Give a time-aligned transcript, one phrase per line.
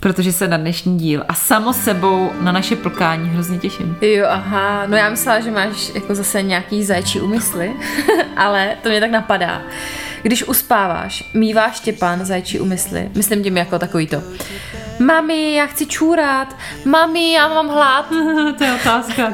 [0.00, 3.96] Protože se na dnešní díl a samo sebou na naše plkání hrozně těším.
[4.00, 7.72] Jo, aha, no já myslela, že máš jako zase nějaký zajčí úmysly,
[8.36, 9.62] ale to mě tak napadá.
[10.22, 14.22] Když uspáváš, míváš Štěpán zajčí úmysly, myslím tím jako takový to.
[14.98, 18.08] Mami, já chci čůrat, mami, já mám hlad.
[18.58, 19.22] to je otázka.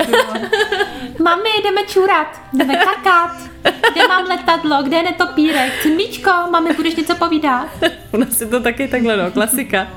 [1.22, 3.53] Mami, jdeme čůrat, jdeme kakat.
[3.92, 5.72] Kde mám letadlo, kde je netopírek?
[5.82, 7.66] Cimíčko, mami, budeš něco povídat?
[8.12, 9.88] Ona si to taky takhle, no, klasika.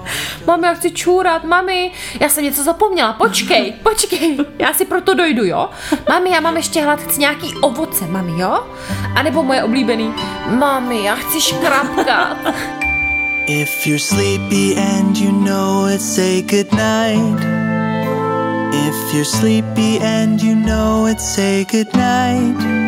[0.48, 5.46] Mami, já chci čůrat, mami, já jsem něco zapomněla, počkej, počkej, já si proto dojdu,
[5.46, 5.70] jo?
[6.10, 8.68] Mami, já mám ještě hlad, chci nějaký ovoce, mami, jo?
[9.16, 10.14] A nebo moje oblíbený,
[10.50, 12.38] mami, já chci škrapkat.
[13.48, 17.40] If you're sleepy and you know it, say goodnight.
[18.74, 22.87] If you're sleepy and you know it, say goodnight.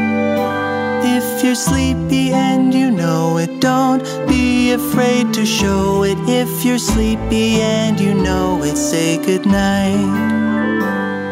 [1.04, 6.18] If you're sleepy and you know it, don't be afraid to show it.
[6.28, 10.10] If you're sleepy and you know it, say goodnight.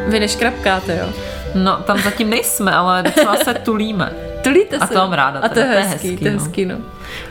[0.07, 1.07] Vy neškrapkáte, jo?
[1.55, 4.11] No, tam zatím nejsme, ale docela se tulíme.
[4.43, 4.83] Tulíte se.
[4.83, 5.39] A to mám ráda.
[5.39, 6.75] A to je hezký, to je hezký, no.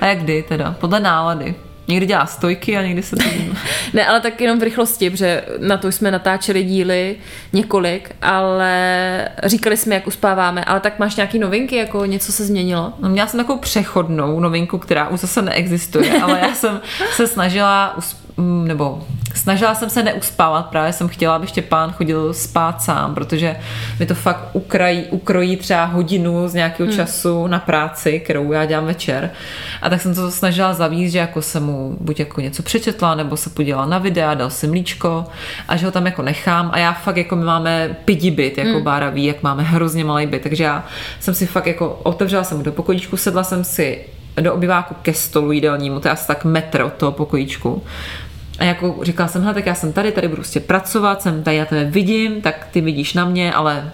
[0.01, 0.75] A jak kdy teda?
[0.81, 1.55] Podle nálady.
[1.89, 3.25] Někdy dělá stojky a někdy se to
[3.92, 7.17] Ne, ale tak jenom v rychlosti, protože na to jsme natáčeli díly
[7.53, 12.92] několik, ale říkali jsme, jak uspáváme, ale tak máš nějaký novinky, jako něco se změnilo?
[13.01, 16.81] No, měla jsem takovou přechodnou novinku, která už zase neexistuje, ale já jsem
[17.12, 19.03] se snažila usp- nebo
[19.34, 23.56] snažila jsem se neuspávat, právě jsem chtěla, aby Štěpán chodil spát sám, protože
[24.01, 26.97] mi to fakt ukrají, ukrojí třeba hodinu z nějakého hmm.
[26.97, 29.30] času na práci, kterou já dělám večer.
[29.83, 33.36] A tak jsem to snažila zavíst, že jako jsem mu buď jako něco přečetla, nebo
[33.36, 35.25] se podívala na videa, dal si mlíčko
[35.69, 38.70] a že ho tam jako nechám a já fakt jako my máme pidi byt, jako
[38.70, 38.83] hmm.
[38.83, 40.85] Bára ví, jak máme hrozně malý byt, takže já
[41.20, 44.05] jsem si fakt jako otevřela jsem mu do pokojíčku, sedla jsem si
[44.41, 47.83] do obyváku ke stolu jídelnímu, to je asi tak metr od toho pokojíčku.
[48.58, 51.64] A jako říkala jsem, tak já jsem tady, tady budu prostě pracovat, jsem tady, já
[51.64, 53.92] tebe vidím, tak ty vidíš na mě, ale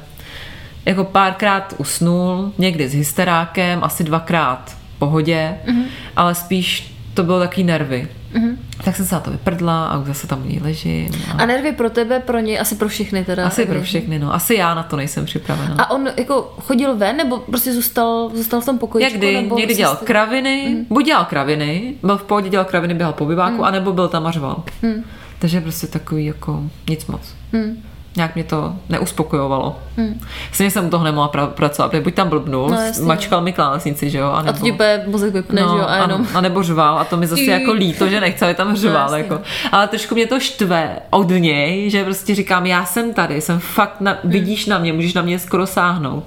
[0.86, 5.84] jako párkrát usnul, někdy s hysterákem, asi dvakrát v pohodě, mm-hmm.
[6.16, 8.08] ale spíš to bylo taky nervy.
[8.34, 8.56] Mm-hmm.
[8.84, 11.10] Tak jsem se na to vyprdla a už zase tam u ní ležím.
[11.34, 11.42] A...
[11.42, 13.46] a nervy pro tebe, pro něj, asi pro všechny teda.
[13.46, 14.34] Asi pro všechny, no.
[14.34, 15.74] Asi já na to nejsem připravena.
[15.78, 19.04] A on jako chodil ven, nebo prostě zůstal, zůstal v tom pokoji?
[19.04, 20.06] Někdy, nebo někdy dělal jste...
[20.06, 20.86] kraviny, mm.
[20.88, 23.64] buď dělal kraviny, byl v pohodě, dělal kraviny, běhal po biváku, mm.
[23.64, 24.62] anebo byl tam a řval.
[24.82, 25.04] Mm.
[25.38, 27.34] Takže prostě takový jako nic moc.
[27.52, 27.82] Mm
[28.16, 29.78] nějak mě to neuspokojovalo.
[29.96, 30.20] Hmm.
[30.52, 34.10] Stejně jsem u toho nemohla pra- pracovat, protože buď tam blbnul, no, mačkal mi klávesnici,
[34.10, 34.30] že jo?
[34.30, 35.84] A, nebo, a to ti bude mozek vypne, no, že jo?
[35.88, 36.26] A, jenom...
[36.34, 39.10] a, nebo řval, a to mi zase jako líto, že nechce, aby tam no, řval.
[39.10, 39.40] No, jako.
[39.72, 44.00] Ale trošku mě to štve od něj, že prostě říkám, já jsem tady, jsem fakt,
[44.00, 44.32] na, hmm.
[44.32, 46.24] vidíš na mě, můžeš na mě skoro sáhnout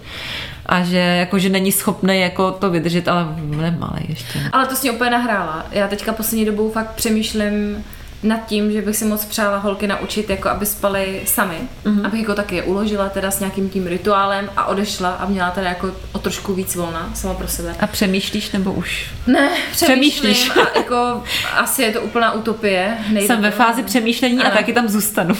[0.66, 4.40] a že jako, že není schopný jako to vydržet, ale nemalý ještě.
[4.52, 5.66] Ale to s ní úplně nahrála.
[5.72, 7.84] Já teďka poslední dobou fakt přemýšlím,
[8.26, 11.58] nad tím, že bych si moc přála holky naučit, jako aby spali sami.
[11.86, 12.06] Mm-hmm.
[12.06, 15.70] Abych jako taky je uložila teda s nějakým tím rituálem a odešla a měla teda
[15.70, 17.76] jako o trošku víc volna sama pro sebe.
[17.80, 19.10] A přemýšlíš nebo už?
[19.28, 20.50] Ne, přemýšlíš.
[20.50, 22.98] A jako asi je to úplná utopie.
[23.10, 24.48] Nejde Jsem ve fázi přemýšlení ano.
[24.48, 25.36] a taky tam zůstanu.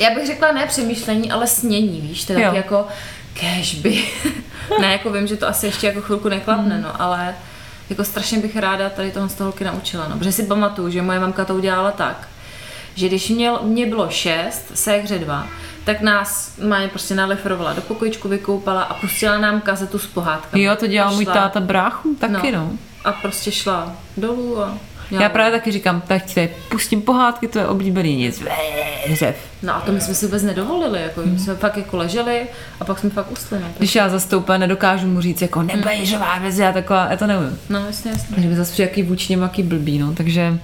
[0.00, 2.86] Já bych řekla ne přemýšlení, ale snění, víš, to je taky jako
[3.34, 4.04] cashby.
[4.80, 6.82] ne, jako vím, že to asi ještě jako chvilku neklapne, mm.
[6.82, 7.34] no, ale
[7.90, 10.08] jako strašně bych ráda tady toho z toho holky naučila.
[10.08, 10.18] No.
[10.18, 12.28] Protože si pamatuju, že moje mamka to udělala tak,
[12.94, 15.46] že když měl, mě bylo šest, séhře dva,
[15.84, 20.62] tak nás mámě prostě naleferovala do pokojičku, vykoupala a pustila nám kazetu s pohádkami.
[20.62, 22.58] Jo, to dělal můj táta bráchu taky, no.
[22.58, 22.72] no.
[23.04, 24.78] A prostě šla dolů a
[25.10, 28.42] Já, Já právě taky říkám, tak tady pustím pohádky, to je oblíbený nic.
[29.12, 29.36] Řev.
[29.62, 31.38] No a to my jsme si vůbec nedovolili, jako hmm.
[31.38, 32.46] jsme fakt jako leželi
[32.80, 33.58] a pak jsme fakt usli.
[33.60, 37.26] No, Když já zastoupím, nedokážu mu říct, jako nebej živá mezi, já taková, já to
[37.26, 37.58] nevím.
[37.68, 38.34] No jasně, jasně.
[38.34, 40.58] Takže by zase jaký vůči jaký blbý, no, takže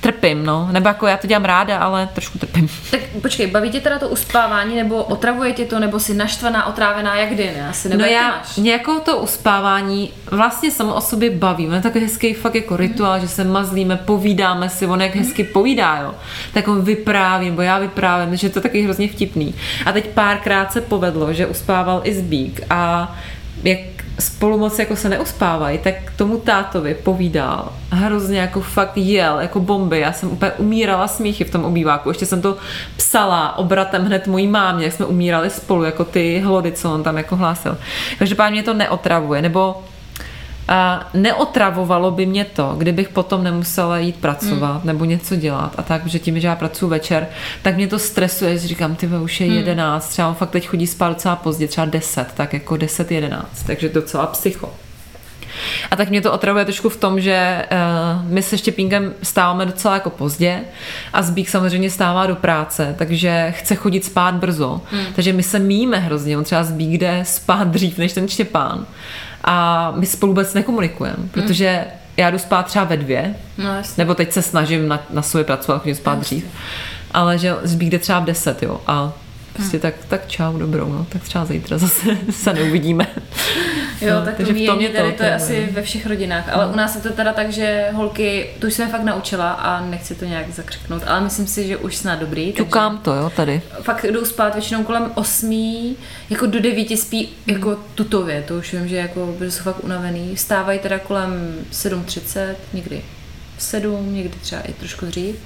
[0.00, 0.68] trpím, no.
[0.72, 2.68] Nebo jako já to dělám ráda, ale trošku trpím.
[2.90, 7.16] Tak počkej, baví tě teda to uspávání, nebo otravuje tě to, nebo si naštvaná, otrávená,
[7.16, 7.68] jak kdy, ne?
[7.68, 8.56] Asi, nebo no já, máš?
[8.56, 11.68] nějakou to uspávání vlastně samo o sobě baví.
[11.74, 13.20] Je takový hezký fakt jako rituál, mm.
[13.20, 13.44] že se
[13.84, 16.14] mazlíme, povídáme si, on jak hezky povídá, jo.
[16.54, 19.54] Tak on vypráví, nebo já vyprávím, že je to taky hrozně vtipný.
[19.86, 23.14] A teď párkrát se povedlo, že uspával i Zbík a
[23.62, 23.78] jak
[24.18, 30.00] spolu moc jako se neuspávají, tak tomu tátovi povídal hrozně jako fakt jel, jako bomby.
[30.00, 32.08] Já jsem úplně umírala smíchy v tom obýváku.
[32.08, 32.56] Ještě jsem to
[32.96, 37.16] psala obratem hned mojí mámě, jak jsme umírali spolu, jako ty hlody, co on tam
[37.16, 37.78] jako hlásil.
[38.18, 39.82] Každopádně mě to neotravuje, nebo
[40.68, 44.86] a neotravovalo by mě to, kdybych potom nemusela jít pracovat hmm.
[44.86, 47.26] nebo něco dělat a tak, že tím, že já pracuji večer,
[47.62, 49.56] tak mě to stresuje, že říkám, ty už je hmm.
[49.56, 53.62] 11, třeba on fakt teď chodí spát docela pozdě, třeba 10, tak jako 10, 11,
[53.66, 54.70] takže docela psycho.
[55.90, 59.94] A tak mě to otravuje trošku v tom, že uh, my se Štěpínkem stáváme docela
[59.94, 60.60] jako pozdě
[61.12, 64.80] a Zbík samozřejmě stává do práce, takže chce chodit spát brzo.
[64.90, 65.06] Hmm.
[65.14, 66.38] Takže my se míme hrozně.
[66.38, 68.86] On třeba Zbík jde spát dřív než ten Štěpán
[69.44, 71.28] a my spolu vůbec nekomunikujeme, hmm.
[71.28, 71.84] protože
[72.16, 75.82] já jdu spát třeba ve dvě, no, nebo teď se snažím na, na sobě pracovat,
[75.82, 76.44] chodím spát dřív,
[77.10, 79.12] ale že Zbík jde třeba v deset, jo, a
[79.54, 79.80] Prostě hmm.
[79.80, 83.06] tak, tak čau, dobrou, no, tak třeba zítra zase se neuvidíme.
[84.00, 86.48] Jo, no, tak takže v tom je tady to, to je asi ve všech rodinách,
[86.52, 86.72] ale no.
[86.72, 90.14] u nás je to teda tak, že holky, to už jsem fakt naučila a nechci
[90.14, 92.52] to nějak zakřiknout, ale myslím si, že už snad dobrý.
[92.52, 93.62] Čukám to, jo, tady.
[93.82, 95.96] Fakt jdou spát většinou kolem osmí,
[96.30, 97.56] jako do devíti spí hmm.
[97.56, 100.34] jako tutově, to už vím, že jako jsou fakt unavený.
[100.34, 103.02] Vstávají teda kolem 7.30, někdy
[103.56, 105.36] v 7, někdy třeba i trošku dřív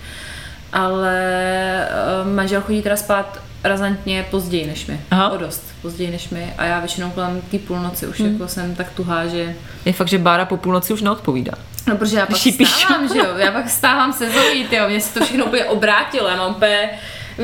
[0.73, 1.89] ale
[2.23, 5.01] uh, manžel chodí teda spát razantně později než my.
[5.11, 5.29] Aha.
[5.31, 6.55] O dost později než my.
[6.59, 8.33] A já většinou kolem té půlnoci už hmm.
[8.33, 9.57] jako jsem tak tuhá, že...
[9.85, 11.53] Je fakt, že Bára po půlnoci už neodpovídá.
[11.87, 13.37] No, protože já pak stávám, že jo.
[13.37, 14.89] Já pak stávám se Zoe, jo.
[14.89, 16.29] Mně se to všechno úplně obrátilo.
[16.29, 16.91] Já mám úplně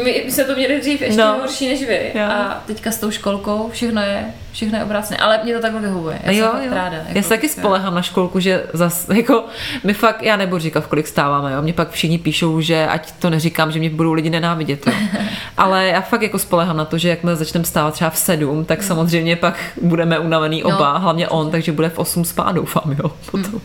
[0.03, 1.39] my jsme to měli dřív ještě no.
[1.41, 2.13] horší než vy.
[2.15, 2.25] Jo.
[2.25, 5.17] A teďka s tou školkou všechno je, všechno je obrácené.
[5.17, 6.19] Ale mě to takhle vyhovuje.
[6.23, 6.75] Já jo, jsem jo.
[6.75, 6.97] ráda.
[6.97, 9.45] Jako, já se taky spolehám na školku, že zas, jako,
[9.85, 11.63] my fakt, já nebudu říkat, v kolik stáváme, jo.
[11.63, 14.93] Mě pak všichni píšou, že ať to neříkám, že mě budou lidi nenávidět, jo.
[15.57, 18.79] Ale já fakt jako spolehám na to, že jakmile začneme stávat třeba v sedm, tak
[18.79, 18.87] mm.
[18.87, 23.13] samozřejmě pak budeme unavený no, oba, hlavně on, takže bude v osm spát, doufám, jo.
[23.31, 23.53] Potom.
[23.53, 23.61] Mm.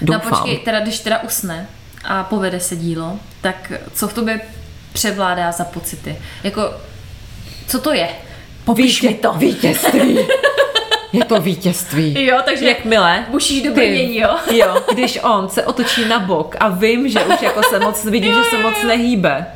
[0.00, 0.22] Doufám.
[0.22, 1.66] No počkej, teda když teda usne,
[2.04, 4.40] a povede se dílo, tak co v tobě
[4.94, 6.16] převládá za pocity.
[6.44, 6.74] Jako,
[7.66, 8.08] co to je?
[8.64, 9.32] Povíš mi to.
[9.32, 10.18] Vítězství.
[11.12, 12.26] Je to vítězství.
[12.26, 14.36] Jo, takže Jakmile musíš do brnění, jo.
[14.52, 18.32] jo, když on se otočí na bok a vím, že už jako se moc, vidím,
[18.32, 19.46] jo, že se moc nehýbe,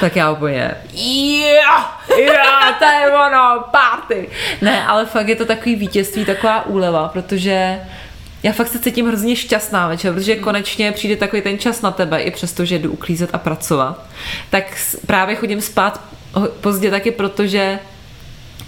[0.00, 1.84] tak já úplně, jo,
[2.18, 2.34] jo,
[2.78, 4.28] to je ono, party.
[4.60, 7.80] Ne, ale fakt je to takový vítězství, taková úleva, protože
[8.42, 12.20] já fakt se cítím hrozně šťastná večer, protože konečně přijde takový ten čas na tebe,
[12.20, 14.06] i přesto, že jdu uklízet a pracovat.
[14.50, 16.00] Tak právě chodím spát
[16.60, 17.78] pozdě taky, protože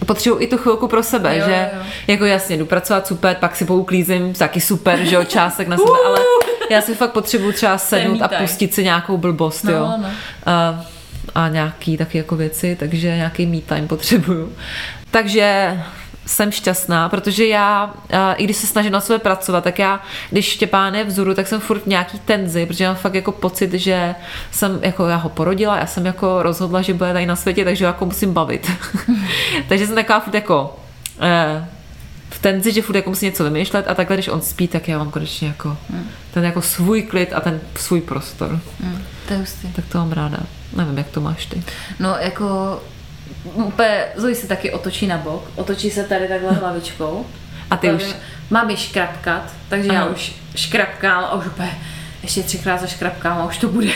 [0.06, 1.82] potřebuji i tu chvilku pro sebe, jo, že jo.
[2.06, 5.90] jako jasně, jdu pracovat super, pak si pouklízím, taky super, že jo, částek na sebe,
[6.06, 6.20] ale
[6.70, 9.92] já si fakt potřebuji třeba sednout a pustit si nějakou blbost, no, jo.
[9.98, 10.10] No.
[10.46, 10.84] A,
[11.34, 14.52] a nějaký taky jako věci, takže nějaký me time potřebuju.
[15.10, 15.78] Takže
[16.26, 17.94] jsem šťastná, protože já,
[18.36, 20.00] i když se snažím na sebe pracovat, tak já,
[20.30, 23.72] když Štěpán je vzuru, tak jsem furt v nějaký tenzi, protože mám fakt jako pocit,
[23.72, 24.14] že
[24.50, 27.84] jsem, jako já ho porodila, já jsem jako rozhodla, že bude tady na světě, takže
[27.84, 28.70] jako musím bavit.
[29.68, 30.76] takže jsem taková furt jako
[31.20, 31.68] eh,
[32.30, 34.98] v tenzi, že furt jako musím něco vymýšlet a takhle, když on spí, tak já
[34.98, 35.76] mám konečně jako
[36.34, 38.60] ten jako svůj klid a ten svůj prostor.
[38.80, 39.68] Hmm, to je hustý.
[39.72, 40.38] Tak to mám ráda.
[40.76, 41.62] Nevím, jak to máš ty.
[42.00, 42.80] No, jako
[43.54, 47.26] úplně Zoe se taky otočí na bok, otočí se tady takhle hlavičkou.
[47.70, 48.14] A ty už...
[48.50, 50.00] Mám ji škrapkat, takže Aha.
[50.00, 51.78] já už škrapkám a už úplně
[52.24, 53.90] ještě třikrát zaškrapkám a už to bude.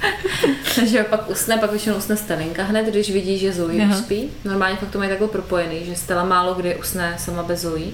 [0.74, 4.30] takže pak usne, pak většinou usne Stelinka hned, když vidí, že Zoe už spí.
[4.44, 7.90] Normálně fakt to mají takhle propojený, že Stella málo kdy usne sama bez Zoe.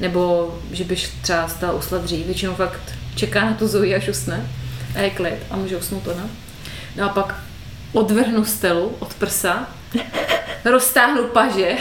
[0.00, 2.80] Nebo že byš třeba Stella usla dřív, většinou fakt
[3.14, 4.46] čeká na tu Zoe, až usne
[4.94, 6.28] a je klid a může usnout ona.
[6.96, 7.34] No a pak
[7.92, 9.68] odvrhnu Stelu od prsa
[10.64, 11.76] roztáhnu paže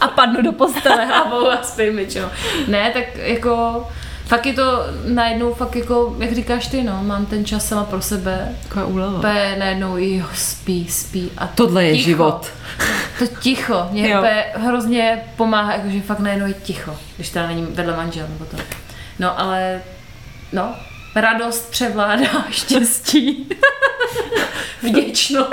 [0.00, 2.30] a padnu do postele hlavou a spím, čo.
[2.66, 3.86] Ne, tak jako
[4.26, 8.02] fakt je to najednou fakt jako, jak říkáš ty, no, mám ten čas sama pro
[8.02, 8.48] sebe.
[8.62, 9.20] Taková úleva.
[9.20, 11.30] Pe, najednou, jo, spí, spí.
[11.38, 12.04] A Tohle je ticho.
[12.04, 12.46] život.
[13.18, 17.96] To ticho, mě pe, hrozně pomáhá, jakože fakt najednou je ticho, když teda není vedle
[17.96, 18.56] manžel nebo to.
[19.18, 19.80] No, ale,
[20.52, 20.74] no,
[21.14, 23.48] radost převládá štěstí.
[24.82, 25.50] Vděčnost.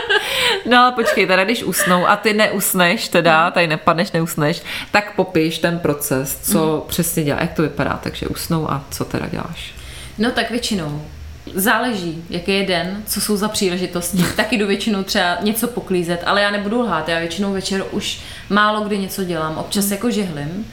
[0.66, 5.58] no ale počkej, teda když usnou a ty neusneš, teda, tady nepadneš, neusneš, tak popiš
[5.58, 6.88] ten proces, co mm.
[6.88, 9.74] přesně dělá, jak to vypadá, takže usnou a co teda děláš?
[10.18, 11.02] No tak většinou
[11.54, 14.24] Záleží, jaký je den, co jsou za příležitosti.
[14.36, 17.08] Taky jdu většinou třeba něco poklízet, ale já nebudu lhát.
[17.08, 19.58] Já většinou večer už málo kdy něco dělám.
[19.58, 19.92] Občas mm.
[19.92, 20.66] jako žehlim,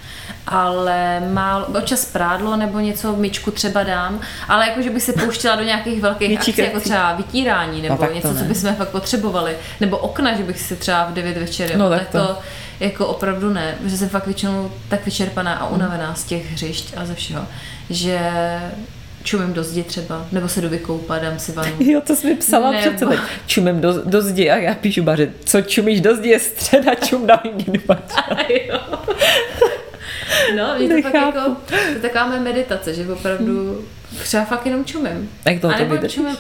[0.48, 5.56] ale málo, občas prádlo nebo něco, myčku třeba dám, ale jako, že bych se pouštěla
[5.56, 6.90] do nějakých velkých akcí, jako akcí.
[6.90, 8.44] třeba vytírání nebo No, tak to něco, co ne.
[8.44, 12.00] bychom fakt potřebovali, nebo okna, že bych si třeba v 9 večer, No, no, tak
[12.00, 12.28] tak to.
[12.34, 12.38] to
[12.80, 17.06] jako opravdu ne, protože jsem fakt většinou tak vyčerpaná a unavená z těch hřišť a
[17.06, 17.46] ze všeho,
[17.90, 18.20] že
[19.24, 21.72] čumím do zdi třeba, nebo se jdu vykoupat, dám si vanu.
[21.80, 23.20] Jo, to jsi mi psala Nebo- přece teď.
[23.48, 27.28] Čumím do, do zdi a já píšu baře, co čumíš do zdi je středa, čum
[27.28, 27.80] na hyginu
[28.70, 28.80] jo.
[30.58, 31.38] No, mě to fakt Nechápu.
[31.38, 33.86] jako, to je taková moje meditace, že opravdu
[34.24, 35.30] třeba fakt jenom čumím.
[35.46, 36.16] Jak to nebo vydržíš?
[36.16, 36.38] čumím,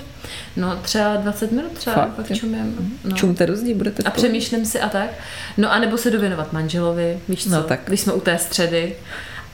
[0.56, 2.98] no třeba 20 minut třeba, Fakt, fakt čumím.
[3.04, 3.16] No.
[3.16, 5.10] Čumte zdi, budete v A přemýšlím si a tak.
[5.58, 7.80] No a nebo se jdu věnovat manželovi, víš co, No tak.
[7.86, 8.96] když jsme u té středy.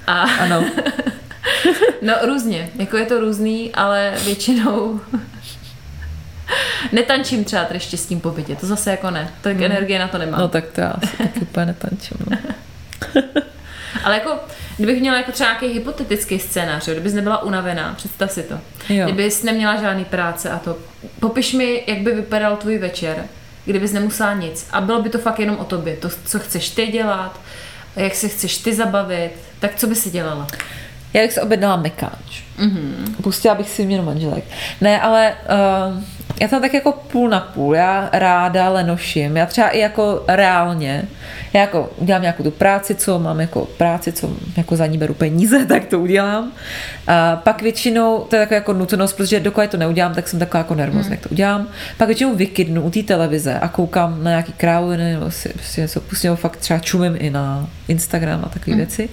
[0.08, 0.66] A Ano,
[2.02, 5.00] no různě, jako je to různý, ale většinou
[6.92, 9.64] netančím třeba ještě s tím po bytě, to zase jako ne, tak Hmm.
[9.66, 10.40] energie na to nemám.
[10.40, 12.18] no tak to já asi taky úplně netančím.
[12.30, 12.38] No.
[14.04, 14.40] Ale jako,
[14.78, 18.60] kdybych měla jako třeba nějaký hypotetický scénář, jo, kdybys nebyla unavená, představ si to.
[18.90, 19.06] Jo.
[19.06, 20.78] Kdybys neměla žádný práce a to.
[21.20, 23.26] Popiš mi, jak by vypadal tvůj večer,
[23.66, 24.68] kdybys nemusela nic.
[24.72, 25.96] A bylo by to fakt jenom o tobě.
[25.96, 27.40] To, co chceš ty dělat,
[27.96, 30.48] jak se chceš ty zabavit, tak co by si dělala?
[31.14, 32.44] Já bych se objednala mekáč.
[32.58, 32.70] Mhm.
[32.70, 33.22] Mm-hmm.
[33.24, 34.44] Pustila bych si měnu manželek.
[34.82, 35.36] Ne, ale
[35.88, 36.04] uh,
[36.42, 37.76] já tam tak jako půl na půl.
[37.76, 39.38] Já ráda lenoším.
[39.38, 41.04] Já třeba i jako reálně,
[41.54, 45.14] já jako udělám nějakou tu práci, co mám jako práci, co jako za ní beru
[45.14, 46.52] peníze, tak to udělám.
[47.08, 50.58] A pak většinou, to je taková jako nutnost, protože dokud to neudělám, tak jsem taková
[50.58, 51.12] jako nervózní, mm.
[51.12, 51.68] jak to udělám.
[51.98, 56.02] Pak většinou vykydnu u té televize a koukám na nějaký kráviny, nebo si prostě něco
[56.02, 58.78] pustím, fakt třeba čumím i na Instagram a takové mm.
[58.78, 59.10] věci.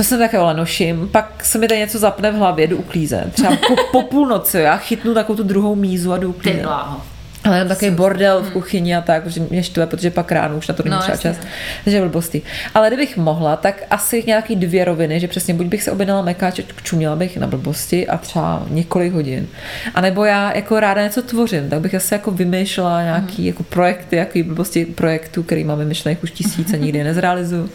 [0.00, 3.32] To jsem také lenoším, pak se mi tady něco zapne v hlavě, jdu uklízet.
[3.32, 6.62] Třeba po, po půlnoci, já chytnu takovou tu druhou mízu a jdu Ty uklízet.
[6.62, 7.00] bláho.
[7.44, 10.68] Ale mám takový bordel v kuchyni a tak, protože mě štve, protože pak ráno už
[10.68, 11.36] na to není No, třeba čas.
[11.84, 12.42] Takže blbosti.
[12.74, 16.60] Ale kdybych mohla, tak asi nějaký dvě roviny, že přesně buď bych se objednala mekáč,
[16.82, 19.46] čuměla bych na blbosti a třeba několik hodin.
[19.94, 24.16] A nebo já jako ráda něco tvořím, tak bych asi jako vymýšlela nějaký jako projekty,
[24.16, 27.70] jaký blbosti projektů, který máme myšlených už tisíce, nikdy je nezrealizuju.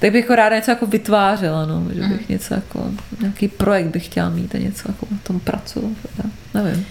[0.00, 2.90] Tak bych jako ráda něco jako vytvářela, no, že bych něco jako,
[3.20, 5.92] nějaký projekt bych chtěla mít a něco jako na tom pracovat.
[6.54, 6.86] Nevím.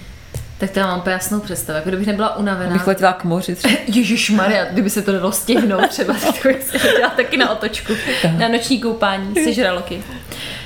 [0.62, 1.76] Tak to já mám úplně jasnou představu.
[1.76, 2.74] Jako kdybych nebyla unavená.
[2.74, 3.74] Bych letěla k moři třeba.
[3.88, 6.80] Ježíš Maria, kdyby se to dalo stihnout třeba, tak to bych se
[7.16, 7.94] taky na otočku.
[8.38, 10.04] Na noční koupání, sežraloky.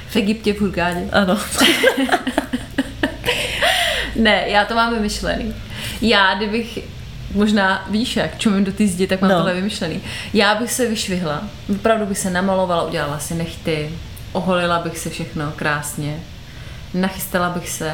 [0.08, 1.10] V Egyptě v Hurgádě.
[1.12, 1.38] Ano.
[4.16, 5.56] Ne, já to mám vymyšlený.
[6.02, 6.80] Já, kdybych
[7.34, 9.38] možná víš jak, čumím do ty zdi, tak mám no.
[9.38, 10.02] tohle vymyšlený.
[10.34, 13.92] Já bych se vyšvihla, opravdu bych se namalovala, udělala si nechty,
[14.32, 16.20] oholila bych se všechno krásně,
[16.94, 17.92] nachystala bych se,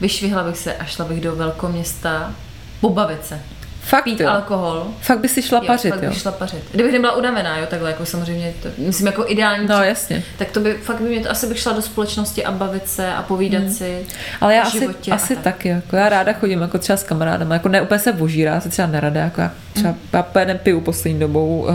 [0.00, 2.34] vyšvihla bych se a šla bych do velkoměsta
[2.80, 3.40] pobavit se,
[3.82, 4.28] Fakt pít jo.
[4.28, 4.86] alkohol.
[5.00, 6.08] Fakt by si šla pařit, fakt jo?
[6.08, 6.62] bych šla pařit.
[6.72, 10.22] Kdybych nebyla unavená, jo, takhle jako samozřejmě, to, myslím jako ideální No jasně.
[10.38, 13.12] tak to by fakt by mě to, asi bych šla do společnosti a bavit se
[13.12, 13.72] a povídat hmm.
[13.72, 14.06] si
[14.40, 15.44] Ale já asi, asi tak.
[15.44, 18.60] taky, jako já ráda chodím jako třeba s kamarádama, jako ne úplně se vožírá, já
[18.60, 21.68] se třeba nerada, jako já třeba já úplně nepiju poslední dobou,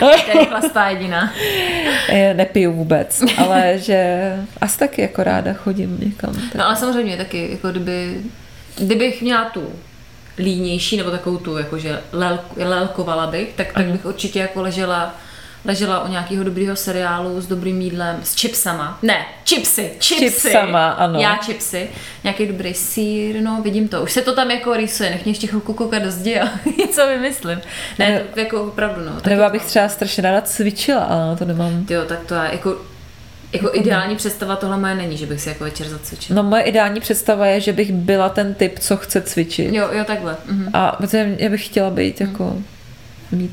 [0.00, 1.32] Tady chlastá jediná.
[2.08, 6.34] eh, nepiju vůbec, ale že asi taky jako ráda chodím někam.
[6.34, 6.54] Tak.
[6.54, 8.20] No ale samozřejmě taky, jako kdyby,
[8.78, 9.72] kdybych měla tu
[10.38, 15.14] línější, nebo takovou tu, jakože lel, lelkovala bych, tak, tak bych určitě jako ležela
[15.64, 18.98] ležela u nějakého dobrého seriálu s dobrým jídlem, s chipsama.
[19.02, 20.30] Ne, chipsy, chipsy.
[20.30, 21.20] Chipsama, ano.
[21.20, 21.88] Já chipsy.
[22.24, 24.02] Nějaký dobrý sír, no vidím to.
[24.02, 27.06] Už se to tam jako rýsuje, nech mě ještě chvilku koukat do zdi a něco
[27.06, 27.60] vymyslím.
[27.98, 29.12] Ne, to jako opravdu, no.
[29.26, 29.68] Nebo abych mám.
[29.68, 31.86] třeba strašně ráda cvičila, ale to nemám.
[31.90, 32.76] Jo, tak to já jako,
[33.52, 36.36] jako ideální představa tohle moje není, že bych si jako večer zacvičila.
[36.42, 39.74] No moje ideální představa je, že bych byla ten typ, co chce cvičit.
[39.74, 40.36] Jo, jo, takhle.
[40.46, 40.70] Mhm.
[40.72, 42.56] A protože já bych chtěla být jako
[43.32, 43.50] mít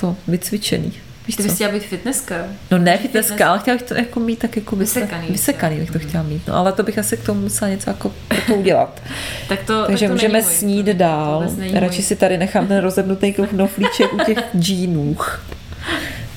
[0.00, 0.92] to vycvičený.
[1.26, 2.34] Víš Ty bys chtěla být fitnesska?
[2.70, 3.02] No ne Fitness.
[3.26, 5.26] fitnesska, ale chtěla bych to jako mít tak jako vyse- Vysekaný.
[5.30, 8.12] Vysekaný bych to chtěla mít, no ale to bych asi k tomu musela něco jako
[8.34, 9.02] jako udělat.
[9.48, 11.46] Tak to, Takže tak to můžeme není snít To- to dál.
[11.56, 12.04] není Radši můj.
[12.04, 15.44] si tady nechám ten rozebnutý knoflíček u těch džínůch.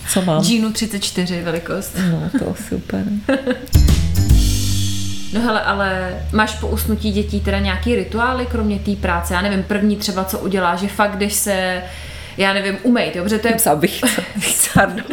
[0.10, 0.44] Co mám?
[0.44, 1.98] Jeanu 34 velikost.
[2.12, 3.04] No, to super.
[5.34, 9.34] No hele, ale máš po usnutí dětí teda nějaký rituály, kromě té práce?
[9.34, 11.82] Já nevím, první třeba, co udělá, že fakt jdeš se,
[12.38, 14.02] já nevím, umejt, jo, protože to je Psal bych.
[14.74, 15.06] Pardon.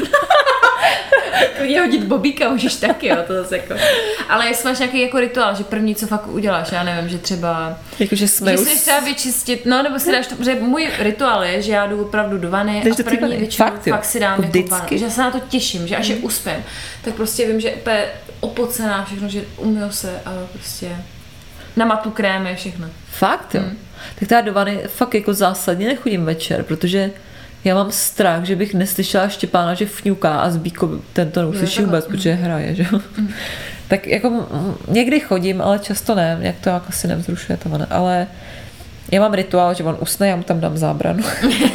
[1.57, 3.75] Klidně hodit bobíka můžeš taky, jo, to zase jako.
[4.29, 7.79] Ale jestli máš nějaký jako rituál, že první, co fakt uděláš, já nevím, že třeba
[7.99, 8.69] Jakože jsme že už...
[8.69, 12.03] si třeba vyčistit, no nebo si dáš to, protože můj rituál je, že já jdu
[12.03, 13.37] opravdu do vany Jdeš a první vany?
[13.37, 14.71] většinou Fakt, fakt, si dám Jako jako vždycky?
[14.71, 16.65] vanu, že já se na to těším, že až je uspím,
[17.05, 18.09] tak prostě vím, že je
[18.41, 20.97] opocená všechno, že umyl se a prostě
[21.77, 22.87] namatu krémy, všechno.
[23.11, 23.63] Fakt, jo.
[24.19, 27.11] Tak já do vany fakt jako zásadně nechodím večer, protože
[27.65, 32.07] Já mám strach, že bych neslyšela Štěpána, že fňuká a Zbíko ten to neuslyší vůbec,
[32.07, 33.01] protože hraje, že jo.
[33.89, 37.87] Tak jako mm, někdy chodím, ale často ne, jak to jako asi nevzrušuje to, ne?
[37.91, 38.27] ale
[39.13, 41.23] já mám rituál, že on usne, já mu tam dám zábranu.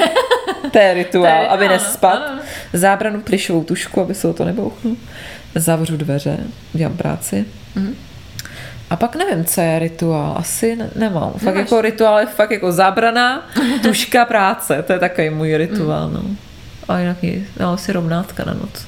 [0.71, 1.67] to je rituál, aby.
[2.01, 2.39] Ano.
[2.73, 4.97] Zábranu plišovou tušku, aby se o to nebouchnu.
[5.55, 6.37] Zavřu dveře,
[6.73, 7.45] dělám práci.
[7.75, 7.95] Mhm.
[8.89, 10.33] A pak nevím, co je rituál.
[10.37, 11.31] Asi ne- nemám.
[11.31, 11.57] Fakt Nemáš.
[11.59, 13.47] jako rituál je fakt jako zábrana,
[13.83, 14.83] tuška, práce.
[14.87, 16.21] To je takový můj rituál, no.
[16.87, 18.85] A jinak je, dám si rovnátka na noc.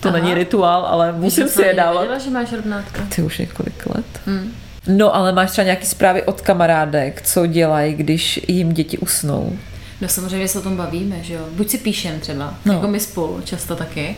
[0.00, 0.18] To Aha.
[0.18, 1.92] není rituál, ale musím si je dávat.
[1.92, 3.02] nevěděla, že máš rovnátka.
[3.16, 4.06] Ty už několik let.
[4.26, 4.52] Hmm.
[4.86, 9.56] No, ale máš třeba nějaký zprávy od kamarádek, co dělají, když jim děti usnou.
[10.00, 11.40] No samozřejmě se o tom bavíme, že jo.
[11.52, 12.54] Buď si píšem třeba, No.
[12.64, 12.72] no.
[12.72, 14.16] jako my spolu často taky.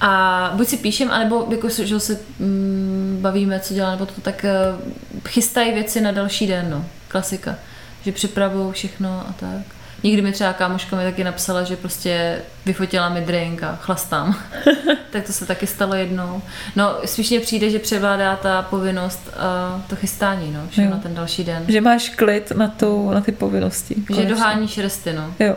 [0.00, 4.44] A buď si píšem, anebo jako, že se mm, bavíme, co dělá, nebo to tak
[4.44, 4.54] eh,
[5.28, 6.84] chystají věci na další den, no.
[7.08, 7.54] Klasika.
[8.04, 9.66] Že připravují všechno a tak.
[10.02, 14.34] Někdy mi třeba kámoška mi taky napsala, že prostě vyfotila mi drink a chlastám.
[15.10, 16.42] tak to se taky stalo jednou.
[16.76, 20.90] No, spíš mně přijde, že převládá ta povinnost a to chystání, no, že Jo.
[20.90, 21.64] na ten další den.
[21.68, 23.94] Že máš klid na, tu, na ty povinnosti.
[23.94, 24.34] Že konečně.
[24.34, 25.34] doháníš resty, no.
[25.38, 25.56] Jo.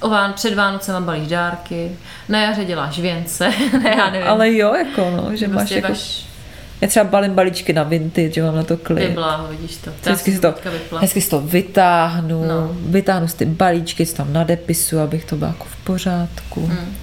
[0.00, 1.92] O Ván, před Vánocema balíš dárky,
[2.28, 3.50] na jaře děláš věnce,
[3.82, 4.28] ne, já nevím.
[4.28, 5.88] Ale jo, jako no, že máš prostě jako...
[5.88, 6.24] máš
[6.80, 9.08] Já třeba balím balíčky na vintage, že mám na to klid.
[9.08, 9.90] vybláho, vidíš to.
[10.10, 10.54] Hezky si, to,
[11.00, 12.48] hezky si to vytáhnu, no.
[12.48, 12.70] No.
[12.74, 16.66] vytáhnu si ty balíčky, si tam nadepisu, abych to bylo jako v pořádku.
[16.66, 16.96] Hmm.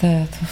[0.00, 0.46] To je to.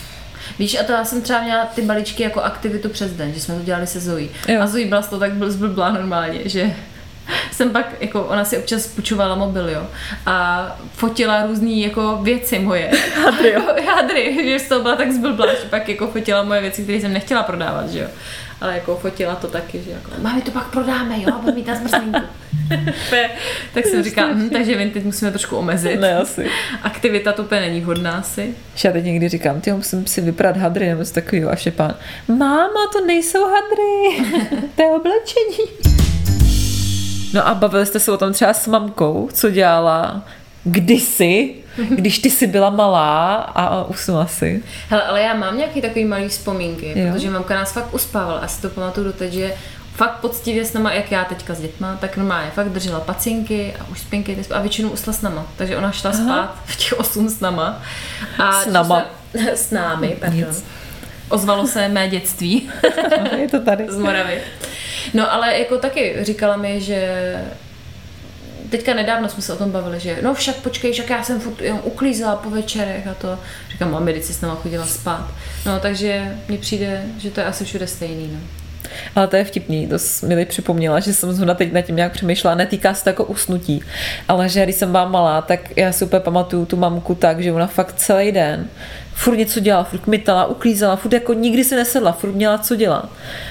[0.58, 3.54] Víš, a to já jsem třeba měla ty balíčky jako aktivitu přes den, že jsme
[3.54, 4.28] to dělali se Zoe.
[4.48, 4.62] Jo.
[4.62, 6.74] A Zoe byla z toho tak byl zblblá normálně, že
[7.52, 9.86] jsem pak, jako ona si občas půjčovala mobil, jo,
[10.26, 12.90] a fotila různý jako věci moje.
[13.24, 13.60] Hadry, jo.
[13.86, 17.12] Hadry, že z toho byla tak zblblá, že pak jako fotila moje věci, které jsem
[17.12, 18.08] nechtěla prodávat, že jo.
[18.60, 21.74] Ale jako fotila to taky, že jako, mami, to pak prodáme, jo, budu mít na
[21.74, 22.20] zmrzlinku.
[23.74, 26.00] tak jsem říkala, hm, takže vintage musíme trošku omezit.
[26.00, 26.50] Ne, asi.
[26.82, 28.54] Aktivita to úplně není vhodná asi.
[28.74, 31.50] Že já teď někdy říkám, ty musím si vyprat hadry nebo něco takového.
[31.50, 31.94] A Štěpán,
[32.28, 34.24] máma, to nejsou hadry,
[34.76, 35.93] to je oblečení.
[37.34, 40.22] No a bavili jste se o tom třeba s mamkou, co dělala
[40.64, 41.54] kdysi,
[41.90, 44.62] když ty jsi byla malá a usnula si.
[44.88, 47.12] Hele, ale já mám nějaký takový malý vzpomínky, Jo.
[47.12, 49.54] protože mamka nás fakt uspávala, asi to pamatuju doteď, že
[49.94, 53.84] fakt poctivě s náma, jak já teďka s dětma, tak normálně fakt držela pacinky a
[53.92, 55.46] už spinky a většinou usla s náma.
[55.56, 57.82] Takže ona šla spát v těch 8 s náma.
[58.38, 59.02] A S náma.
[59.54, 60.38] s námi, pardon.
[60.38, 60.64] Nic.
[61.28, 62.70] Ozvalo se mé dětství
[63.40, 63.86] Je to tady.
[63.88, 64.38] z Moravy.
[65.14, 67.34] No ale jako taky říkala mi, že
[68.70, 71.60] teďka nedávno jsme se o tom bavili, že no však počkej, však já jsem furt
[71.60, 73.38] jenom uklízela po večerech a to.
[73.70, 75.28] Říkám, teď si s náma chodila spát.
[75.66, 78.38] No takže mně přijde, že to je asi všude stejný, no.
[79.16, 81.96] Ale to je vtipný, to jsi mi teď připomněla, že jsem zrovna teď nad tím
[81.96, 83.82] nějak přemýšlela, netýká se to jako usnutí,
[84.28, 87.52] ale že když jsem byla malá, tak já si úplně pamatuju tu mamku tak, že
[87.52, 88.68] ona fakt celý den
[89.14, 93.08] furt něco dělala, furt kmitala, uklízela, furt jako nikdy se nesedla, furt měla co dělat.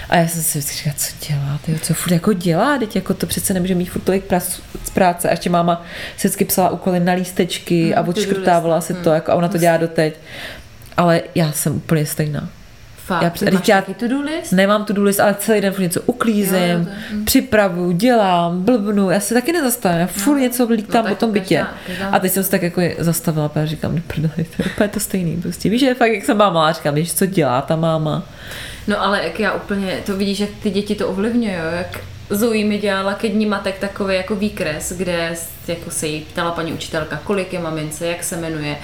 [0.10, 3.14] A já jsem si vždycky říkala, co dělá, tyjo, co furt jako dělá, teď jako
[3.14, 4.24] to přece nemůže mít furt tolik
[4.84, 5.28] z práce.
[5.28, 5.86] A ještě máma
[6.18, 8.86] si vždycky psala úkoly na lístečky a to odškrtávala list.
[8.86, 10.16] si to, jako, a ona to dělá doteď.
[10.98, 12.50] Ale já jsem úplně stejná.
[13.06, 14.52] Fakt, Já ty máš já- to-do list?
[14.52, 17.26] Nemám tu list, ale celý den furt něco uklízím, Jo, jo, to hm.
[17.26, 21.56] připravu, dělám, blbnu, já se taky nezastavím, já furt něco vlítám no, po tom bytě.
[21.58, 24.90] každá- každá- A teď jsem se tak jako zastavila a říkám, neprdeli, to je úplně
[24.90, 25.42] to stejný.
[25.42, 28.24] Prostě víš, že fakt, jak jsem byla malá, říkám, víš, co dělá ta máma.
[28.88, 32.78] No ale jak já úplně, to vidíš, jak ty děti to ovlivňují, jak Zoe mi
[32.78, 35.36] dělala ke dní matek takový jako výkres, kde
[35.68, 38.78] jako se jí ptala paní učitelka, kolik je mamince, jak se jmenuje,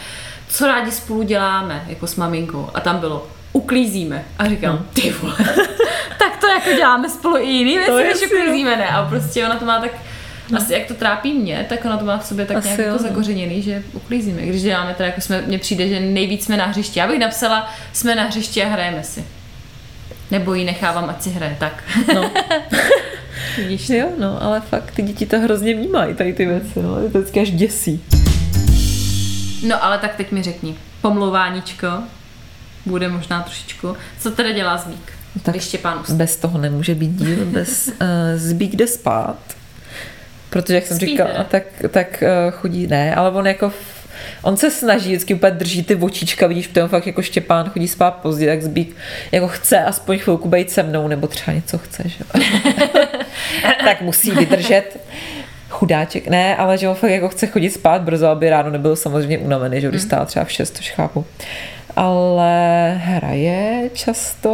[0.49, 2.69] co rádi spolu děláme, jako s maminkou.
[2.73, 4.25] A tam bylo, uklízíme.
[4.39, 4.85] A říkám, No.
[4.93, 5.35] ty vole,
[6.19, 8.87] tak to jako děláme spolu i jiný věci, než asi uklízíme, ne?
[8.87, 9.91] A prostě ona to má tak,
[10.57, 12.85] asi jak to trápí mě, tak ona to má v sobě tak Asi nějak jo,
[12.85, 13.09] jako no.
[13.09, 14.41] zakořeněný, že uklízíme.
[14.41, 16.99] Když děláme to, jako jsme, mně přijde, že nejvíc jsme na hřišti.
[16.99, 19.23] Já bych napsala, jsme na hřišti a hrajeme si.
[20.31, 21.83] Nebo ji nechávám, ať si hraje, tak.
[22.15, 22.31] No.
[23.57, 23.89] Vidíš?
[23.89, 27.17] jo, no, ale fakt ty děti to hrozně vnímají, tady ty věci, no, je to
[27.19, 28.03] vždycky až děsí.
[29.67, 31.87] No ale tak teď mi řekni, pomlouváníčko,
[32.85, 35.13] bude možná trošičku, co teda dělá Zbík,
[35.43, 36.15] Tak když Štěpán usne?
[36.15, 37.93] Bez toho nemůže být díl, bez uh,
[38.35, 39.37] zbík jde spát.
[40.49, 43.71] Protože, jak jsem Spí říkala, tak, tak uh, chodí, ne, ale on jako
[44.41, 47.87] On se snaží, vždycky úplně drží ty očička, vidíš, v tom fakt jako Štěpán chodí
[47.87, 48.95] spát pozdě, tak Zbík
[49.31, 52.23] jako chce aspoň chvilku být se mnou, nebo třeba něco chce, že
[53.85, 54.99] tak musí vydržet.
[55.69, 59.37] Chudáček, ne, ale že on fakt jako chce chodit spát brzo, aby ráno nebyl samozřejmě
[59.37, 61.25] unavený, že když stál třeba v 6, tož chápu.
[61.99, 64.49] Ale hraje často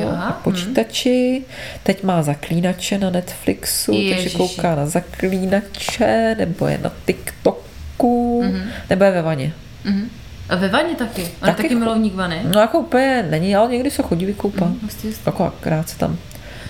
[0.00, 1.42] Jo, na aha, počítači,
[1.82, 4.36] teď má zaklínače na Netflixu, takže Ježiši.
[4.36, 8.62] kouká na zaklínače, nebo je na TikToku, mm-hmm.
[8.90, 9.52] nebo je ve vaně.
[9.84, 10.10] Mhm.
[10.48, 11.22] A ve vaně taky.
[11.22, 12.40] On taky, Taky milovník vany.
[12.54, 14.68] No jako úplně není, ale někdy se chodí vykoupat.
[14.68, 15.22] Mm, Vlastně jistě.
[15.26, 16.10] jako akorát se tam.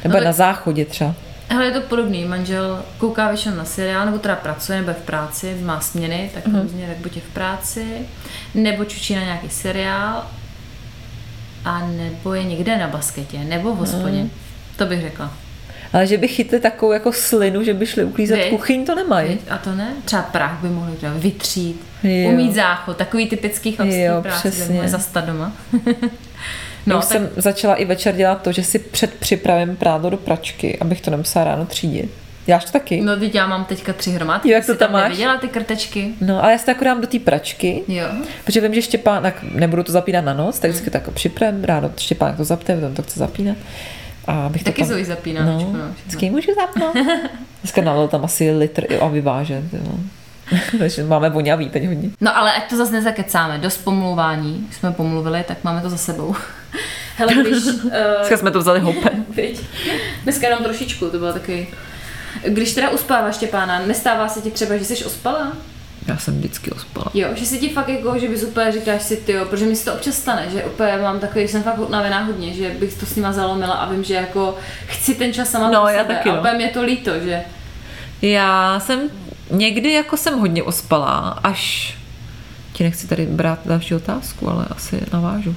[0.05, 1.15] Nebo No tak- na záchodě třeba.
[1.49, 2.25] Hele, je to podobný.
[2.25, 6.47] Manžel kouká většinou na seriál, nebo teda pracuje, nebo je v práci, má směny, tak
[6.47, 6.57] Mhm.
[6.57, 6.63] mm-hmm.
[6.63, 7.85] různě, tak buď je v práci,
[8.55, 10.27] nebo čučí na nějaký seriál,
[11.65, 14.17] a nebo je někde na basketě, nebo v hospodě.
[14.17, 14.31] Mhm.
[14.77, 15.33] To bych řekla.
[15.93, 18.51] Ale že by chytli takovou jako slinu, že by šli uklízet Viď?
[18.51, 19.39] kuchyň, to nemají.
[19.51, 19.89] A to ne?
[20.05, 22.31] Třeba prach by mohli udělat, vytřít, Jo.
[22.31, 25.53] umít záchod, takový typický chlapský práce, by mohli zastat doma.
[26.87, 30.79] No, Už tak jsem začala i večer dělat to, že si předpřipravím prádlo do pračky,
[30.79, 32.11] abych to nemusela ráno třídit.
[32.47, 33.01] Děláš to taky?
[33.01, 34.49] No, teď já mám teďka tři hromádky.
[34.49, 35.03] Jo, jak to tam máš?
[35.03, 36.11] neviděla ty krtečky?
[36.21, 38.07] No, ale já si to jako dám do té pračky, Jo.
[38.45, 40.71] protože vím, že Štěpánek, nebudu to zapínat na noc, tak Hmm.
[40.73, 43.57] vždycky tak jako připravím, ráno Štěpánek to zapne, on to chce zapínat.
[44.27, 45.45] A abych Taky to Zoe zapíná.
[45.45, 45.81] No, no.
[46.03, 46.97] vždycky můžu zapnout.
[47.63, 49.63] Dneska nalil tam asi litr a vyváže.
[49.71, 49.93] ty jo.
[50.79, 52.11] Takže máme voňavý teď hodně.
[52.21, 56.35] No ale ať to zase nezakecáme, dost pomluvání, jsme pomluvili, tak máme to za sebou.
[57.17, 57.65] Hele, když...
[57.65, 59.27] Uh, Dneska jsme to vzali houpem.
[60.25, 61.67] Dneska jenom trošičku, to bylo takový...
[62.49, 65.53] Když teda uspáváš Štěpána, nestává se ti třeba, že jsi ospala?
[66.07, 67.07] Já jsem vždycky ospala.
[67.15, 69.77] Jo, že si ti fakt jako, že bys úplně říkáš si ty jo, protože mi
[69.77, 72.95] se to občas stane, že úplně mám takový, že jsem fakt unavená hodně, že bych
[72.95, 76.15] to s nima zalomila a vím, že jako chci ten čas sama No, já sebe
[76.15, 76.39] taky, a no.
[76.41, 77.41] úplně mě to líto, že
[78.23, 79.01] Já jsem
[79.51, 81.95] někdy jako jsem hodně ospalá, až
[82.73, 85.57] ti nechci tady brát další otázku, ale asi navážu.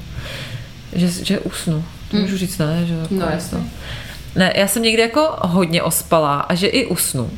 [0.93, 1.86] Že, že usnu.
[2.12, 2.84] To můžu říct, ne?
[2.86, 3.19] Že jako Hmm.
[3.19, 3.58] No, je jasně.
[3.58, 3.63] to-
[4.36, 7.30] Ne, já jsem někdy jako hodně ospalá a že i usnu.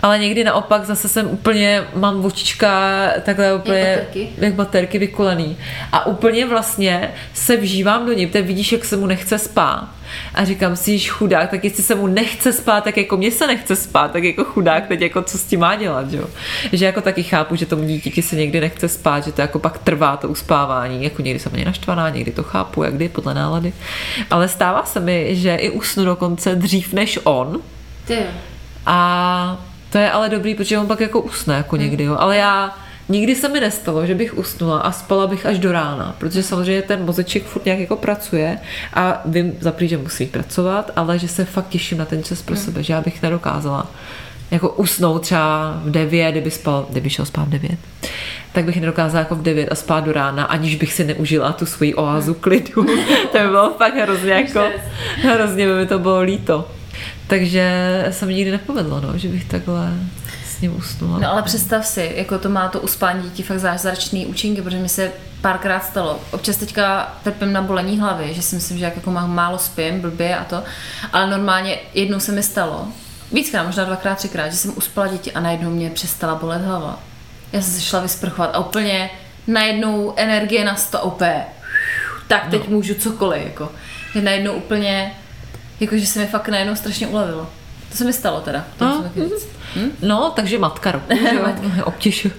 [0.00, 4.28] Ale někdy naopak zase jsem úplně, mám očička takhle úplně, baterky?
[4.36, 5.56] jak baterky vykulený.
[5.92, 9.88] A úplně vlastně se vžívám do něj, protože vidíš, jak se mu nechce spát.
[10.34, 13.46] A říkám si, že chudák, tak jestli se mu nechce spát, tak jako mně se
[13.46, 16.26] nechce spát, tak jako chudák teď jako co s tím má dělat, že jo.
[16.72, 19.78] Že jako taky chápu, že tomu dítěti se někdy nechce spát, že to jako pak
[19.78, 23.72] trvá to uspávání, jako někdy jsem mě naštvaná, někdy to chápu, jak kdy, podle nálady.
[24.30, 27.60] Ale stává se mi, že i usnu dokonce dřív než on,
[28.04, 28.18] ty
[28.86, 29.58] a
[29.90, 32.16] to je ale dobrý, protože on pak jako usne jako někdy, jo.
[32.18, 32.76] Ale já
[33.08, 36.82] nikdy se mi nestalo, že bych usnula a spala bych až do rána, protože samozřejmě
[36.82, 38.58] ten mozeček furt nějak jako pracuje
[38.94, 42.56] a vím zaprý, že musí pracovat, ale že se fakt těším na ten čas pro
[42.56, 43.90] sebe, že já bych nedokázala
[44.50, 47.78] jako usnout třeba v 9, kdyby, spal, kdyby šel spát v 9,
[48.52, 51.66] tak bych nedokázala jako v 9 a spát do rána, aniž bych si neužila tu
[51.66, 52.84] svoji oázu klidu.
[53.32, 54.64] to by bylo fakt hrozně jako,
[55.22, 56.68] hrozně by mi to bylo líto.
[57.26, 59.92] Takže se mi nikdy nepovedlo, no, že bych takhle
[60.60, 61.18] ním usnula.
[61.18, 64.88] No ale představ si, jako to má to uspání dětí fakt zázračný účinky, protože mi
[64.88, 66.20] se párkrát stalo.
[66.30, 70.00] Občas teďka trpím na bolení hlavy, že si myslím, že jak jako mám málo spím,
[70.00, 70.62] blbě a to,
[71.12, 72.88] ale normálně jednou se mi stalo,
[73.32, 76.98] víckrát, možná dvakrát, třikrát, že jsem uspala děti a najednou mě přestala bolet hlava.
[77.52, 79.10] Já jsem se šla vysprchovat a úplně
[79.46, 81.44] najednou energie na sto, a úplně
[82.28, 82.76] tak teď no.
[82.76, 83.72] můžu cokoliv, jako.
[84.14, 85.14] Že najednou úplně,
[85.80, 87.50] jako že se mi fakt najednou strašně ulevilo.
[87.94, 88.64] To se mi stalo teda.
[88.78, 89.48] To No, taky říct.
[90.02, 91.12] No, takže matka roku,
[91.84, 92.30] obtěžu.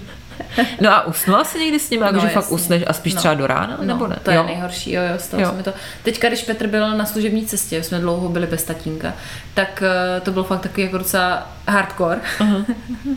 [0.81, 3.19] No a usnula jsi někdy s ním, jako, No, že fakt usneš a spíš No.
[3.19, 4.15] třeba do rána, No, nebo ne?
[4.23, 4.43] to je jo.
[4.43, 5.49] nejhorší, jo, jo, stalo Jo.
[5.49, 5.73] se mi to.
[6.03, 9.13] Teďka, když Petr byl na služební cestě, jsme dlouho byli bez tatínka,
[9.53, 9.83] tak
[10.17, 12.19] eh, to bylo fakt takový jako docela hardcore.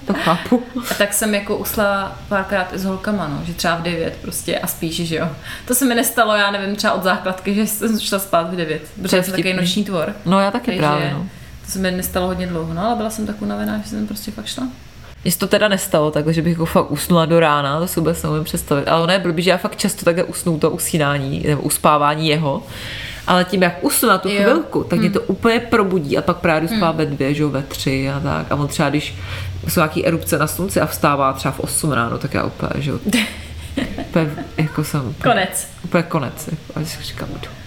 [0.07, 0.62] To chápu.
[0.90, 4.59] A tak jsem jako usla párkrát i s holkama, no, že třeba v 9 prostě
[4.59, 5.29] a spíš, že jo.
[5.66, 8.83] To se mi nestalo, já nevím, třeba od základky, že jsem šla spát v 9,
[9.03, 10.14] protože je jsem takový noční tvor.
[10.27, 11.27] No já taky Takže právě, no.
[11.68, 14.31] To se mi nestalo hodně dlouho, no, ale byla jsem tak unavená, že jsem prostě
[14.31, 14.68] fakt šla.
[15.24, 18.22] Mně se to teda nestalo, takže bych jako fakt usnula do rána, to si vůbec
[18.22, 18.88] neumím představit.
[18.88, 22.62] Ale ono je blbý, že já fakt často takhle usnu to usínání, nebo uspávání jeho.
[23.26, 24.35] Ale tím, jak usnu na tu Jo.
[24.35, 24.44] Hmm.
[24.44, 27.48] chvilku, tak mě to úplně probudí a pak právě jdu spát ve dvě, že jo,
[27.48, 28.52] ve tři a tak.
[28.52, 29.14] A on třeba, když
[29.68, 32.90] jsou nějaký erupce na slunci a vstává třeba v 8 ráno, tak já úplně, že
[32.90, 32.98] jo,
[33.98, 35.68] úplně, jako jsem, úplně, Konec.
[35.85, 36.48] úplně konec.
[36.50, 37.57] Jako, a si říkám, "Jdu."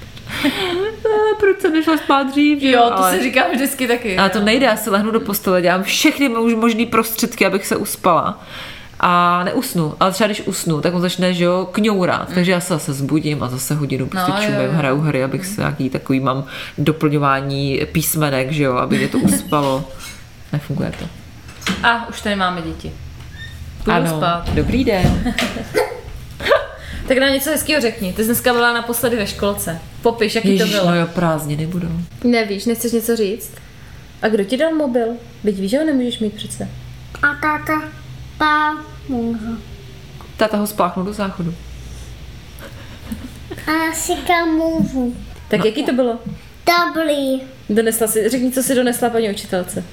[0.45, 3.11] "Eh, proč jsem nešla spát dřív, že Jo, to ale...
[3.17, 4.17] si říkám vždycky taky.
[4.17, 7.75] Ale to nejde, já se lehnu do postele, dělám všechny mož- možný prostředky, abych se
[7.75, 8.43] uspala.
[9.03, 12.73] A neusnu, ale třeba když usnu, tak on začne, že jo, kňourat, takže já se
[12.73, 14.37] zase zbudím a zase hodinu prostě Mm.
[14.37, 16.43] No, čumím, hraju hry, abych se nějaký takový mám
[16.77, 19.83] doplňování písmenek, že jo, aby mě to uspalo.
[20.53, 21.05] Nefunguje to.
[21.87, 22.91] A už tady máme děti.
[23.83, 24.49] Půjdu spát.
[24.53, 25.33] dobrý den.
[27.11, 28.13] Tak nám něco hezkého řekni.
[28.13, 29.79] Ty jsi dneska byla naposledy ve školce.
[30.01, 30.91] Popiš, jaký Ježíš, to bylo.
[30.91, 31.89] no jo, prázdniny budou.
[32.23, 33.51] Nevíš, nechceš něco říct?
[34.21, 35.07] A kdo ti dal mobil?
[35.43, 36.69] Teď víš, že ho nemůžeš mít přece.
[37.21, 37.89] A táta,
[38.37, 39.57] ta můžu.
[40.37, 41.53] Tata ho spláchnu do záchodu.
[43.67, 45.15] A já si kam můžu.
[45.47, 45.65] Tak no.
[45.65, 46.19] jaký to bylo?
[46.65, 47.41] Dobrý.
[47.69, 49.83] Donesla si, řekni, co si donesla paní učitelce.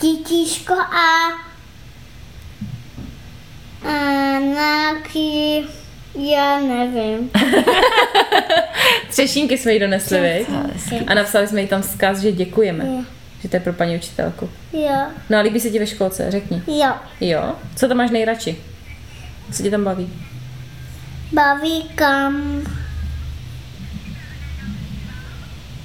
[0.00, 1.04] Titíško a
[4.38, 5.66] Nějaký,
[6.18, 7.30] já nevím.
[9.10, 10.48] Třešínky jsme jí donesli, viď?
[11.06, 12.84] A napsali jsme jí tam vzkaz, že děkujeme.
[12.86, 13.02] Jo.
[13.42, 14.50] Že to je pro paní učitelku.
[14.72, 16.62] Jo, No a líbí se ti ve školce, řekni.
[16.66, 16.92] jo.
[17.20, 17.52] Jo?
[17.76, 18.56] Co tam máš nejradši?
[19.52, 20.12] Co tě tam baví?
[21.32, 22.62] Baví kam.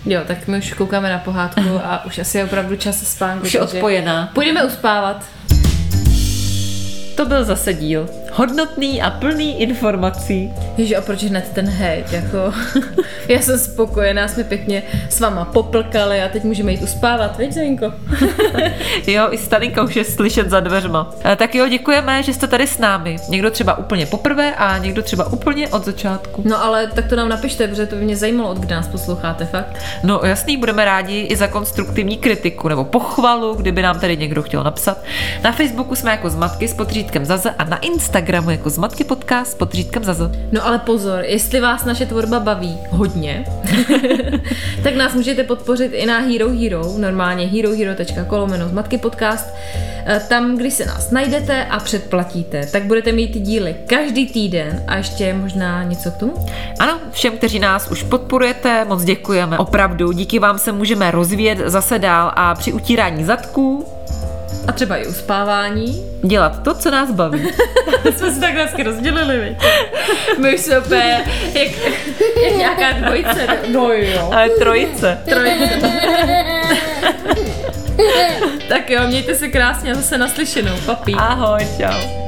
[0.06, 3.46] Jo, tak my už koukáme na pohádku a už asi je opravdu čas spánku.
[3.46, 4.32] Už je odpojená.
[4.34, 5.26] Půjdeme uspávat.
[7.18, 8.10] To byl zase díl.
[8.34, 10.54] Hodnotný a plný informací.
[10.78, 12.54] Ježi, a proč hned ten hejt, jako...
[13.28, 17.94] Já jsem spokojená, jsme pěkně s váma poplkali a teď můžeme jít uspávat, víš, Zajinko?
[19.08, 21.10] Jo, i Stalinka už je slyšet za dveřma.
[21.26, 23.16] E, tak jo, děkujeme, že jste tady s námi.
[23.30, 26.44] Někdo třeba úplně poprvé a někdo třeba úplně od začátku.
[26.46, 29.46] No ale tak to nám napište, protože to by mě zajímalo, od kdy nás posloucháte,
[29.46, 29.78] fakt.
[30.04, 34.64] No jasný, budeme rádi i za konstruktivní kritiku nebo pochvalu, kdyby nám tady někdo chtěl
[34.64, 34.98] napsat.
[35.44, 39.56] Na Facebooku jsme jako Zmatky s podřídkem Zaze a na Instagramu jako Zmatky podcast s
[39.56, 40.32] podřídkem Zaze.
[40.52, 43.46] No ale pozor, jestli vás naše tvorba baví hodně,
[44.84, 49.54] tak nás můžete podpořit i na Hero Hero, normálně herohero.kolomeno Zmatky podcast.
[50.06, 54.96] Eh, Tam, když se nás najdete a předplatíte, tak budete mít díly každý týden a
[54.96, 56.34] ještě možná něco k tomu?
[56.80, 59.58] Ano, všem, kteří nás už podporujete, moc děkujeme.
[59.58, 63.86] Opravdu, díky vám se můžeme rozvíjet zase dál a při utírání zadků
[64.70, 66.04] A třeba i uspávání.
[66.24, 67.48] dělat to, co nás baví.
[68.18, 69.58] jsme se tak hezky rozdělili, viď?
[70.38, 71.68] My už jsme úplně jak,
[72.44, 73.48] jak nějaká dvojice.
[73.68, 74.30] No jo.
[74.34, 75.18] Ale trojice.
[75.30, 75.92] Trojice.
[78.70, 80.76] tak jo, mějte se krásně a zase naslyšenou.
[80.86, 81.16] Papí.
[81.18, 82.19] Ahoj, čau.